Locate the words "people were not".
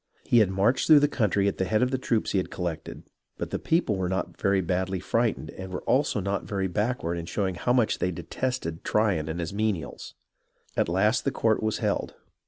3.59-4.35